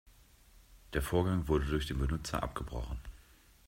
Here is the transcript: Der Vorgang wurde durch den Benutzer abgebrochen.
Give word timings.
Der 0.93 1.03
Vorgang 1.03 1.47
wurde 1.47 1.65
durch 1.67 1.85
den 1.85 1.99
Benutzer 1.99 2.41
abgebrochen. 2.41 2.97